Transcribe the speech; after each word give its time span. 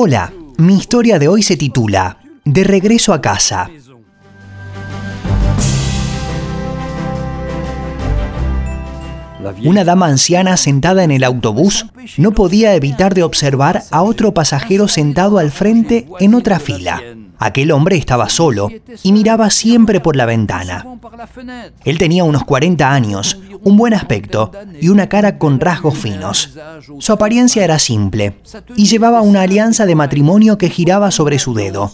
Hola, 0.00 0.32
mi 0.58 0.76
historia 0.76 1.18
de 1.18 1.26
hoy 1.26 1.42
se 1.42 1.56
titula 1.56 2.18
De 2.44 2.62
regreso 2.62 3.12
a 3.12 3.20
casa. 3.20 3.68
Una 9.64 9.84
dama 9.84 10.06
anciana 10.06 10.56
sentada 10.56 11.04
en 11.04 11.10
el 11.10 11.24
autobús 11.24 11.86
no 12.16 12.32
podía 12.32 12.74
evitar 12.74 13.14
de 13.14 13.22
observar 13.22 13.82
a 13.90 14.02
otro 14.02 14.34
pasajero 14.34 14.88
sentado 14.88 15.38
al 15.38 15.50
frente 15.50 16.06
en 16.20 16.34
otra 16.34 16.58
fila. 16.58 17.02
Aquel 17.38 17.70
hombre 17.70 17.96
estaba 17.96 18.28
solo 18.28 18.68
y 19.02 19.12
miraba 19.12 19.50
siempre 19.50 20.00
por 20.00 20.16
la 20.16 20.26
ventana. 20.26 20.84
Él 21.84 21.98
tenía 21.98 22.24
unos 22.24 22.44
40 22.44 22.92
años, 22.92 23.38
un 23.62 23.76
buen 23.76 23.94
aspecto 23.94 24.50
y 24.80 24.88
una 24.88 25.08
cara 25.08 25.38
con 25.38 25.60
rasgos 25.60 25.96
finos. 25.96 26.58
Su 26.98 27.12
apariencia 27.12 27.62
era 27.62 27.78
simple 27.78 28.40
y 28.76 28.86
llevaba 28.86 29.22
una 29.22 29.42
alianza 29.42 29.86
de 29.86 29.94
matrimonio 29.94 30.58
que 30.58 30.68
giraba 30.68 31.10
sobre 31.12 31.38
su 31.38 31.54
dedo. 31.54 31.92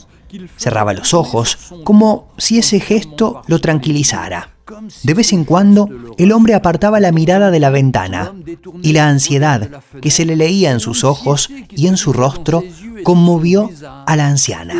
Cerraba 0.57 0.95
los 0.95 1.13
ojos 1.13 1.75
como 1.85 2.33
si 2.39 2.59
ese 2.59 2.81
gesto 2.81 3.43
lo 3.47 3.61
tranquilizara. 3.61 4.54
De 5.03 5.15
vez 5.15 5.33
en 5.33 5.45
cuando, 5.45 5.89
el 6.17 6.33
hombre 6.33 6.55
apartaba 6.55 7.01
la 7.01 7.13
mirada 7.13 7.51
de 7.51 7.61
la 7.61 7.71
ventana 7.71 8.33
y 8.83 8.93
la 8.93 9.09
ansiedad 9.09 9.83
que 10.01 10.11
se 10.11 10.25
le 10.25 10.37
leía 10.37 10.71
en 10.71 10.81
sus 10.81 11.05
ojos 11.05 11.51
y 11.71 11.87
en 11.87 11.97
su 11.97 12.13
rostro 12.13 12.63
conmovió 13.03 13.71
a 14.07 14.17
la 14.17 14.27
anciana. 14.27 14.75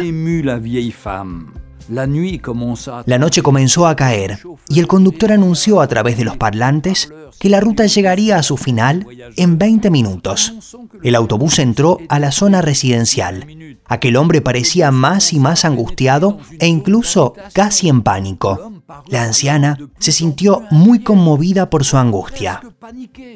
La 1.89 3.19
noche 3.19 3.43
comenzó 3.43 3.87
a 3.87 3.95
caer 3.95 4.39
y 4.69 4.81
el 4.81 4.87
conductor 4.87 5.33
anunció 5.33 5.81
a 5.83 5.87
través 5.87 6.17
de 6.17 6.25
los 6.25 6.37
parlantes 6.39 7.13
que 7.39 7.49
la 7.49 7.61
ruta 7.61 7.87
llegaría 7.87 8.39
a 8.39 8.43
su 8.43 8.57
final 8.57 9.07
en 9.37 9.59
20 9.59 9.91
minutos. 9.91 10.55
El 11.03 11.15
autobús 11.15 11.59
entró 11.59 11.99
a 12.09 12.19
la 12.19 12.33
zona 12.33 12.63
residencial. 12.63 13.47
Aquel 13.87 14.17
hombre 14.17 14.41
parecía 14.41 14.91
más 14.91 15.33
y 15.33 15.41
más 15.41 15.65
angustiado 15.65 16.39
e 16.59 16.67
incluso 16.67 17.35
casi 17.53 17.89
en 17.89 18.03
pánico. 18.03 18.73
La 19.09 19.23
anciana 19.23 19.79
se 19.99 20.13
sintió 20.13 20.63
muy 20.71 21.01
conmovida 21.01 21.71
por 21.71 21.85
su 21.85 21.97
angustia. 21.97 22.61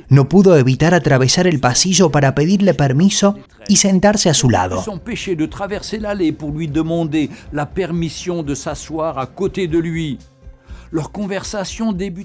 No 0.08 0.28
pudo 0.28 0.56
evitar 0.56 0.94
atravesar 0.94 1.46
el 1.46 1.60
pasillo 1.60 2.10
para 2.10 2.34
pedirle 2.34 2.74
permiso 2.74 3.38
y 3.66 3.76
sentarse 3.76 4.30
a 4.30 4.34
su 4.34 4.50
lado. 4.50 4.84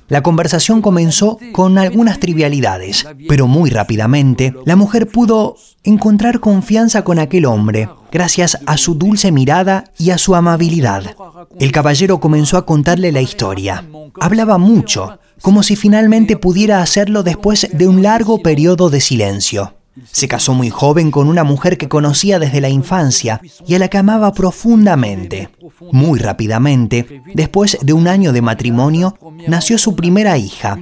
La 0.07 0.21
conversación 0.21 0.81
comenzó 0.81 1.37
con 1.51 1.77
algunas 1.77 2.19
trivialidades, 2.19 3.05
pero 3.27 3.47
muy 3.47 3.69
rápidamente 3.69 4.53
la 4.65 4.75
mujer 4.75 5.07
pudo 5.07 5.55
encontrar 5.83 6.39
confianza 6.39 7.03
con 7.03 7.19
aquel 7.19 7.45
hombre, 7.45 7.89
gracias 8.11 8.57
a 8.65 8.77
su 8.77 8.95
dulce 8.95 9.31
mirada 9.31 9.85
y 9.97 10.11
a 10.11 10.17
su 10.17 10.35
amabilidad. 10.35 11.15
El 11.59 11.71
caballero 11.71 12.19
comenzó 12.19 12.57
a 12.57 12.65
contarle 12.65 13.11
la 13.11 13.21
historia. 13.21 13.85
Hablaba 14.19 14.57
mucho, 14.57 15.19
como 15.41 15.63
si 15.63 15.75
finalmente 15.75 16.37
pudiera 16.37 16.81
hacerlo 16.81 17.23
después 17.23 17.67
de 17.71 17.87
un 17.87 18.01
largo 18.01 18.41
periodo 18.41 18.89
de 18.89 19.01
silencio. 19.01 19.73
Se 20.11 20.27
casó 20.27 20.53
muy 20.53 20.69
joven 20.69 21.11
con 21.11 21.27
una 21.27 21.43
mujer 21.43 21.77
que 21.77 21.87
conocía 21.87 22.39
desde 22.39 22.61
la 22.61 22.69
infancia 22.69 23.41
y 23.67 23.75
a 23.75 23.79
la 23.79 23.89
que 23.89 23.97
amaba 23.97 24.33
profundamente. 24.33 25.49
Muy 25.91 26.19
rápidamente, 26.19 27.21
después 27.33 27.77
de 27.81 27.93
un 27.93 28.07
año 28.07 28.33
de 28.33 28.41
matrimonio, 28.41 29.17
nació 29.47 29.77
su 29.77 29.95
primera 29.95 30.37
hija, 30.37 30.77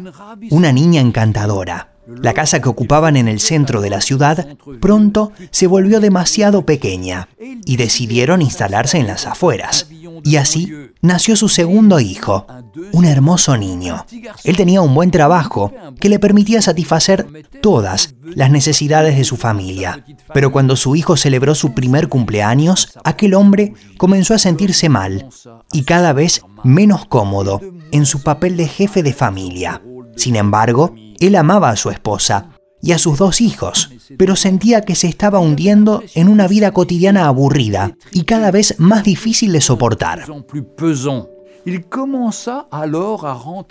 una 0.50 0.72
niña 0.72 1.02
encantadora. 1.02 1.92
La 2.08 2.34
casa 2.34 2.62
que 2.62 2.70
ocupaban 2.70 3.16
en 3.16 3.28
el 3.28 3.40
centro 3.40 3.80
de 3.80 3.90
la 3.90 4.02
ciudad 4.02 4.58
pronto 4.80 5.32
se 5.52 5.68
volvió 5.68 6.00
demasiado 6.00 6.66
pequeña 6.66 7.30
y 7.40 7.78
decidieron 7.78 8.42
instalarse 8.42 8.98
en 8.98 9.08
las 9.08 9.28
afueras. 9.28 9.88
Y 10.24 10.36
así 10.36 10.72
nació 11.02 11.36
su 11.36 11.50
segundo 11.50 12.00
hijo, 12.00 12.46
un 12.92 13.06
hermoso 13.06 13.58
niño. 13.58 14.06
Él 14.44 14.58
tenía 14.58 14.82
un 14.82 14.94
buen 14.94 15.12
trabajo 15.12 15.72
que 16.00 16.10
le 16.10 16.20
permitía 16.20 16.62
satisfacer 16.62 17.28
todas 17.62 18.16
las 18.24 18.52
necesidades 18.52 19.18
de 19.18 19.24
su 19.24 19.38
familia. 19.38 20.06
Pero 20.34 20.52
cuando 20.52 20.76
su 20.76 20.96
hijo 20.96 21.18
celebró 21.18 21.56
su 21.56 21.74
primer 21.74 22.08
cumpleaños, 22.08 22.98
aquel 23.04 23.34
hombre 23.34 23.74
comenzó 23.98 24.34
a 24.34 24.40
sentirse 24.40 24.90
mal 24.90 25.30
y 25.72 25.84
cada 25.84 26.14
vez 26.14 26.42
menos 26.64 27.06
cómodo 27.06 27.62
en 27.92 28.06
su 28.06 28.22
papel 28.22 28.58
de 28.58 28.68
jefe 28.68 29.04
de 29.04 29.14
familia. 29.14 29.82
Sin 30.16 30.36
embargo, 30.36 30.94
él 31.20 31.36
amaba 31.36 31.70
a 31.70 31.76
su 31.76 31.90
esposa 31.90 32.50
y 32.82 32.92
a 32.92 32.98
sus 32.98 33.18
dos 33.18 33.42
hijos, 33.42 33.92
pero 34.18 34.36
sentía 34.36 34.82
que 34.82 34.96
se 34.96 35.08
estaba 35.08 35.40
hundiendo 35.40 36.04
en 36.16 36.28
una 36.28 36.48
vida 36.48 36.72
cotidiana 36.72 37.28
aburrida 37.28 37.96
y 38.12 38.24
cada 38.24 38.52
vez 38.52 38.76
más 38.80 39.04
difícil 39.04 39.52
de 39.52 39.62
soportar. 39.62 40.26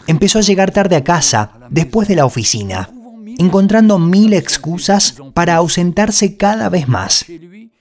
Empezó 0.06 0.38
a 0.38 0.42
llegar 0.42 0.70
tarde 0.70 0.96
a 0.96 1.04
casa, 1.04 1.52
después 1.70 2.08
de 2.08 2.16
la 2.16 2.24
oficina, 2.24 2.90
encontrando 3.38 3.98
mil 3.98 4.32
excusas 4.32 5.16
para 5.34 5.56
ausentarse 5.56 6.36
cada 6.36 6.68
vez 6.68 6.88
más. 6.88 7.24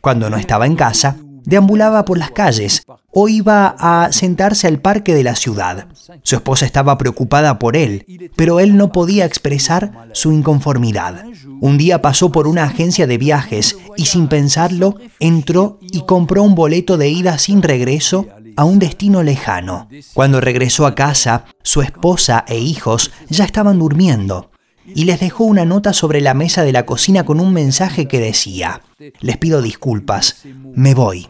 Cuando 0.01 0.29
no 0.29 0.37
estaba 0.37 0.65
en 0.65 0.75
casa, 0.75 1.17
deambulaba 1.49 2.05
por 2.05 2.17
las 2.17 2.31
calles 2.31 2.83
o 3.11 3.27
iba 3.27 3.75
a 3.79 4.11
sentarse 4.11 4.67
al 4.67 4.79
parque 4.79 5.13
de 5.13 5.23
la 5.23 5.35
ciudad. 5.35 5.87
Su 6.23 6.35
esposa 6.35 6.65
estaba 6.65 6.97
preocupada 6.97 7.59
por 7.59 7.75
él, 7.75 8.05
pero 8.35 8.59
él 8.59 8.77
no 8.77 8.91
podía 8.91 9.25
expresar 9.25 10.09
su 10.13 10.31
inconformidad. 10.31 11.25
Un 11.59 11.77
día 11.77 12.01
pasó 12.01 12.31
por 12.31 12.47
una 12.47 12.63
agencia 12.63 13.07
de 13.07 13.17
viajes 13.17 13.77
y 13.97 14.05
sin 14.05 14.27
pensarlo 14.27 14.95
entró 15.19 15.79
y 15.81 16.01
compró 16.01 16.43
un 16.43 16.55
boleto 16.55 16.97
de 16.97 17.09
ida 17.09 17.37
sin 17.37 17.63
regreso 17.63 18.27
a 18.55 18.63
un 18.63 18.77
destino 18.77 19.23
lejano. 19.23 19.89
Cuando 20.13 20.39
regresó 20.39 20.85
a 20.85 20.93
casa, 20.93 21.45
su 21.63 21.81
esposa 21.81 22.45
e 22.47 22.59
hijos 22.59 23.11
ya 23.29 23.43
estaban 23.45 23.79
durmiendo 23.79 24.51
y 24.95 25.05
les 25.05 25.19
dejó 25.19 25.43
una 25.43 25.65
nota 25.65 25.93
sobre 25.93 26.21
la 26.21 26.33
mesa 26.33 26.63
de 26.63 26.71
la 26.71 26.85
cocina 26.85 27.25
con 27.25 27.39
un 27.39 27.53
mensaje 27.53 28.07
que 28.07 28.19
decía, 28.19 28.81
les 29.19 29.37
pido 29.37 29.61
disculpas, 29.61 30.43
me 30.73 30.93
voy, 30.93 31.27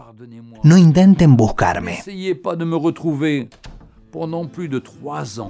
no 0.64 0.78
intenten 0.78 1.38
buscarme. 1.38 2.00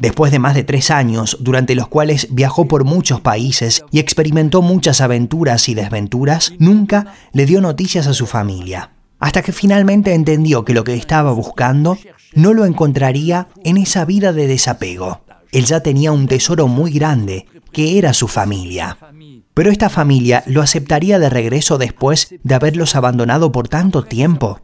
Después 0.01 0.31
de 0.31 0.39
más 0.39 0.55
de 0.55 0.63
tres 0.63 0.91
años, 0.91 1.37
durante 1.39 1.75
los 1.75 1.87
cuales 1.87 2.27
viajó 2.31 2.67
por 2.67 2.83
muchos 2.83 3.21
países 3.21 3.83
y 3.91 3.99
experimentó 3.99 4.61
muchas 4.61 5.01
aventuras 5.01 5.69
y 5.69 5.75
desventuras, 5.75 6.53
nunca 6.59 7.13
le 7.31 7.45
dio 7.45 7.61
noticias 7.61 8.07
a 8.07 8.13
su 8.13 8.25
familia. 8.25 8.91
Hasta 9.19 9.41
que 9.41 9.51
finalmente 9.51 10.13
entendió 10.13 10.63
que 10.63 10.73
lo 10.73 10.83
que 10.83 10.93
estaba 10.93 11.31
buscando 11.31 11.97
no 12.33 12.53
lo 12.53 12.65
encontraría 12.65 13.47
en 13.63 13.77
esa 13.77 14.05
vida 14.05 14.33
de 14.33 14.47
desapego. 14.47 15.21
Él 15.51 15.65
ya 15.65 15.81
tenía 15.81 16.11
un 16.11 16.27
tesoro 16.27 16.67
muy 16.67 16.91
grande, 16.91 17.45
que 17.71 17.97
era 17.97 18.13
su 18.13 18.27
familia. 18.27 18.97
Pero 19.53 19.71
esta 19.71 19.89
familia 19.89 20.43
lo 20.45 20.61
aceptaría 20.61 21.19
de 21.19 21.29
regreso 21.29 21.77
después 21.77 22.33
de 22.43 22.55
haberlos 22.55 22.95
abandonado 22.95 23.51
por 23.51 23.67
tanto 23.67 24.03
tiempo. 24.03 24.61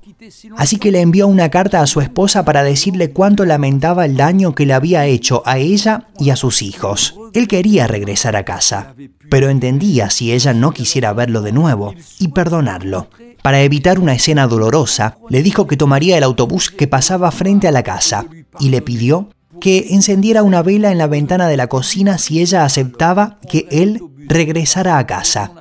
Así 0.58 0.78
que 0.78 0.92
le 0.92 1.02
envió 1.02 1.28
una 1.28 1.50
carta 1.50 1.82
a 1.82 1.88
su 1.88 2.02
esposa 2.02 2.46
para 2.46 2.64
decirle 2.64 3.12
cuánto 3.12 3.46
lamentaba 3.46 4.06
el 4.06 4.16
daño 4.16 4.56
que 4.56 4.66
le 4.66 4.74
había 4.74 5.06
hecho 5.06 5.44
a 5.46 5.58
ella 5.58 6.08
y 6.20 6.30
a 6.30 6.36
sus 6.36 6.62
hijos. 6.62 7.16
Él 7.34 7.48
quería 7.48 7.88
regresar 7.88 8.36
a 8.36 8.46
casa, 8.46 8.96
pero 9.30 9.50
entendía 9.50 10.10
si 10.10 10.32
ella 10.32 10.54
no 10.54 10.72
quisiera 10.72 11.12
verlo 11.14 11.42
de 11.42 11.52
nuevo 11.52 11.94
y 12.20 12.30
perdonarlo. 12.30 13.10
Para 13.44 13.62
evitar 13.62 14.00
una 14.00 14.16
escena 14.16 14.48
dolorosa, 14.48 15.18
le 15.30 15.44
dijo 15.44 15.68
que 15.68 15.78
tomaría 15.78 16.18
el 16.18 16.24
autobús 16.24 16.72
que 16.72 16.88
pasaba 16.88 17.30
frente 17.32 17.68
a 17.68 17.72
la 17.72 17.84
casa 17.84 18.26
y 18.60 18.70
le 18.70 18.82
pidió 18.82 19.30
que 19.66 19.88
encendiera 19.96 20.44
una 20.44 20.62
vela 20.62 20.92
en 20.92 21.00
la 21.00 21.08
ventana 21.08 21.48
de 21.48 21.58
la 21.58 21.66
cocina 21.66 22.20
si 22.20 22.40
ella 22.40 22.66
aceptaba 22.66 23.40
que 23.50 23.66
él 23.72 24.00
regresara 24.28 25.00
a 25.00 25.08
casa. 25.08 25.54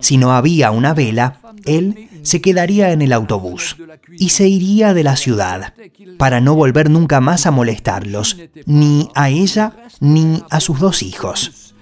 Si 0.00 0.16
no 0.16 0.32
había 0.32 0.72
una 0.72 0.94
vela, 0.94 1.38
él 1.64 2.08
se 2.22 2.40
quedaría 2.40 2.90
en 2.90 3.02
el 3.02 3.12
autobús 3.12 3.76
y 4.18 4.30
se 4.30 4.48
iría 4.48 4.94
de 4.94 5.04
la 5.04 5.14
ciudad 5.14 5.74
para 6.18 6.40
no 6.40 6.56
volver 6.56 6.90
nunca 6.90 7.20
más 7.20 7.46
a 7.46 7.52
molestarlos, 7.52 8.36
ni 8.66 9.08
a 9.14 9.30
ella 9.30 9.74
ni 10.00 10.42
a 10.50 10.58
sus 10.58 10.80
dos 10.80 11.04
hijos. 11.04 11.72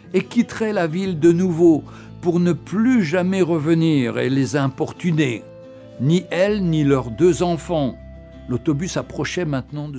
La 0.60 0.86
ville 0.86 1.18
de 1.18 1.32
pour 2.20 2.40
ne 2.40 2.52
plus 2.52 3.04
jamais 3.04 3.40
revenir 3.40 4.18
et 4.18 4.28
les 4.28 4.54
importuner, 4.54 5.44
ni 5.98 6.26
elle 6.30 6.62
ni 6.62 6.84
leurs 6.84 7.10
deux 7.10 7.42
enfants. 7.42 7.96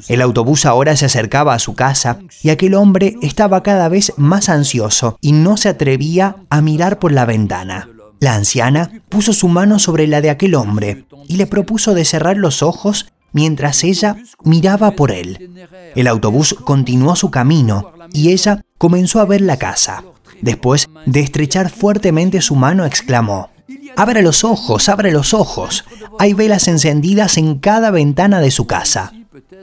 El 0.07 0.21
autobús 0.21 0.65
ahora 0.65 0.95
se 0.95 1.05
acercaba 1.05 1.53
a 1.53 1.59
su 1.59 1.73
casa 1.73 2.19
y 2.43 2.49
aquel 2.49 2.73
hombre 2.73 3.15
estaba 3.21 3.63
cada 3.63 3.87
vez 3.89 4.13
más 4.17 4.49
ansioso 4.49 5.17
y 5.21 5.31
no 5.31 5.57
se 5.57 5.69
atrevía 5.69 6.37
a 6.49 6.61
mirar 6.61 6.99
por 6.99 7.11
la 7.11 7.25
ventana. 7.25 7.89
La 8.19 8.35
anciana 8.35 8.91
puso 9.09 9.33
su 9.33 9.47
mano 9.47 9.79
sobre 9.79 10.05
la 10.07 10.21
de 10.21 10.29
aquel 10.29 10.55
hombre 10.55 11.05
y 11.27 11.37
le 11.37 11.47
propuso 11.47 11.93
de 11.93 12.05
cerrar 12.05 12.37
los 12.37 12.61
ojos 12.61 13.07
mientras 13.31 13.83
ella 13.83 14.17
miraba 14.43 14.91
por 14.91 15.11
él. 15.11 15.67
El 15.95 16.07
autobús 16.07 16.55
continuó 16.63 17.15
su 17.15 17.31
camino 17.31 17.93
y 18.13 18.31
ella 18.31 18.63
comenzó 18.77 19.19
a 19.19 19.25
ver 19.25 19.41
la 19.41 19.57
casa. 19.57 20.03
Después 20.41 20.89
de 21.05 21.19
estrechar 21.19 21.69
fuertemente 21.69 22.41
su 22.41 22.55
mano, 22.55 22.85
exclamó, 22.85 23.49
Abra 23.95 24.21
los 24.21 24.43
ojos, 24.43 24.89
abre 24.89 25.11
los 25.11 25.33
ojos. 25.33 25.85
Hay 26.19 26.33
velas 26.33 26.67
encendidas 26.67 27.37
en 27.37 27.59
cada 27.59 27.91
ventana 27.91 28.39
de 28.39 28.51
su 28.51 28.67
casa. 28.67 29.13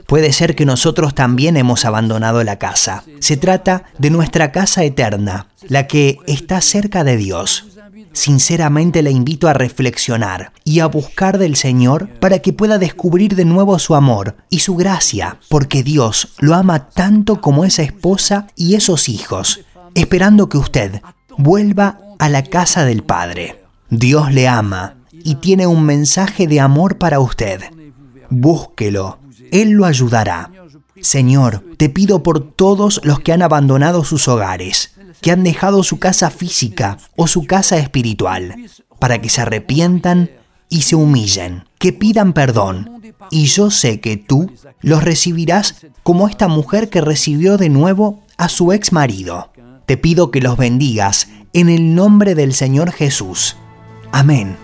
Puede 0.07 0.33
ser 0.33 0.55
que 0.55 0.65
nosotros 0.65 1.13
también 1.13 1.57
hemos 1.57 1.85
abandonado 1.85 2.43
la 2.43 2.57
casa. 2.57 3.03
Se 3.19 3.37
trata 3.37 3.83
de 3.97 4.09
nuestra 4.09 4.51
casa 4.51 4.83
eterna, 4.83 5.47
la 5.67 5.87
que 5.87 6.17
está 6.27 6.61
cerca 6.61 7.03
de 7.03 7.17
Dios. 7.17 7.65
Sinceramente 8.11 9.03
le 9.03 9.11
invito 9.11 9.47
a 9.47 9.53
reflexionar 9.53 10.51
y 10.63 10.79
a 10.79 10.87
buscar 10.87 11.37
del 11.37 11.55
Señor 11.55 12.09
para 12.19 12.39
que 12.39 12.53
pueda 12.53 12.79
descubrir 12.79 13.35
de 13.35 13.45
nuevo 13.45 13.77
su 13.77 13.93
amor 13.95 14.37
y 14.49 14.59
su 14.59 14.75
gracia, 14.75 15.39
porque 15.47 15.83
Dios 15.83 16.29
lo 16.39 16.55
ama 16.55 16.89
tanto 16.89 17.39
como 17.39 17.65
esa 17.65 17.83
esposa 17.83 18.47
y 18.55 18.75
esos 18.75 19.09
hijos, 19.09 19.61
esperando 19.93 20.49
que 20.49 20.57
usted 20.57 21.01
vuelva 21.37 21.99
a 22.17 22.29
la 22.29 22.43
casa 22.43 22.83
del 22.83 23.03
Padre. 23.03 23.63
Dios 23.89 24.31
le 24.31 24.47
ama 24.47 24.97
y 25.11 25.35
tiene 25.35 25.65
un 25.67 25.83
mensaje 25.83 26.47
de 26.47 26.59
amor 26.59 26.97
para 26.97 27.19
usted. 27.19 27.61
Búsquelo, 28.29 29.19
Él 29.51 29.71
lo 29.71 29.85
ayudará. 29.85 30.51
Señor, 31.01 31.63
te 31.77 31.89
pido 31.89 32.21
por 32.21 32.51
todos 32.51 33.01
los 33.03 33.19
que 33.19 33.31
han 33.31 33.41
abandonado 33.41 34.03
sus 34.03 34.27
hogares, 34.27 34.95
que 35.21 35.31
han 35.31 35.43
dejado 35.43 35.83
su 35.83 35.97
casa 35.97 36.29
física 36.29 36.97
o 37.15 37.27
su 37.27 37.45
casa 37.45 37.77
espiritual, 37.77 38.55
para 38.99 39.21
que 39.21 39.29
se 39.29 39.41
arrepientan 39.41 40.29
y 40.69 40.81
se 40.81 40.95
humillen, 40.95 41.65
que 41.79 41.93
pidan 41.93 42.33
perdón. 42.33 43.01
Y 43.31 43.45
yo 43.45 43.71
sé 43.71 43.99
que 43.99 44.17
tú 44.17 44.51
los 44.81 45.03
recibirás 45.03 45.87
como 46.03 46.27
esta 46.27 46.47
mujer 46.47 46.89
que 46.89 47.01
recibió 47.01 47.57
de 47.57 47.69
nuevo 47.69 48.23
a 48.37 48.49
su 48.49 48.71
ex 48.71 48.91
marido. 48.91 49.51
Te 49.85 49.97
pido 49.97 50.31
que 50.31 50.41
los 50.41 50.57
bendigas 50.57 51.29
en 51.53 51.69
el 51.69 51.95
nombre 51.95 52.35
del 52.35 52.53
Señor 52.53 52.91
Jesús. 52.91 53.57
Amén. 54.11 54.57